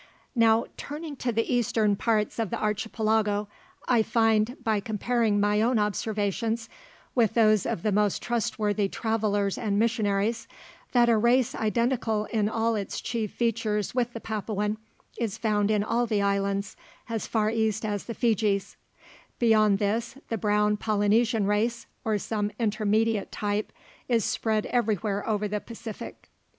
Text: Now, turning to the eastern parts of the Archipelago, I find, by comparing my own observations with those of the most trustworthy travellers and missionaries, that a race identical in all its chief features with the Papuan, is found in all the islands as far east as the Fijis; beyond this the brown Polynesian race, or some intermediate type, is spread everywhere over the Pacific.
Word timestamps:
Now, 0.35 0.65
turning 0.77 1.15
to 1.17 1.31
the 1.31 1.45
eastern 1.53 1.95
parts 1.95 2.39
of 2.39 2.49
the 2.49 2.59
Archipelago, 2.59 3.47
I 3.87 4.01
find, 4.01 4.57
by 4.63 4.79
comparing 4.79 5.39
my 5.39 5.61
own 5.61 5.77
observations 5.77 6.67
with 7.13 7.35
those 7.35 7.67
of 7.67 7.83
the 7.83 7.91
most 7.91 8.19
trustworthy 8.19 8.89
travellers 8.89 9.59
and 9.59 9.77
missionaries, 9.77 10.47
that 10.93 11.07
a 11.07 11.17
race 11.17 11.53
identical 11.53 12.25
in 12.33 12.49
all 12.49 12.73
its 12.75 12.99
chief 12.99 13.31
features 13.31 13.93
with 13.93 14.13
the 14.13 14.19
Papuan, 14.19 14.79
is 15.19 15.37
found 15.37 15.69
in 15.69 15.83
all 15.83 16.07
the 16.07 16.23
islands 16.23 16.75
as 17.07 17.27
far 17.27 17.51
east 17.51 17.85
as 17.85 18.05
the 18.05 18.15
Fijis; 18.15 18.77
beyond 19.37 19.77
this 19.77 20.17
the 20.29 20.37
brown 20.39 20.77
Polynesian 20.77 21.45
race, 21.45 21.85
or 22.03 22.17
some 22.17 22.49
intermediate 22.57 23.31
type, 23.31 23.71
is 24.09 24.25
spread 24.25 24.65
everywhere 24.65 25.29
over 25.29 25.47
the 25.47 25.59
Pacific. 25.61 26.31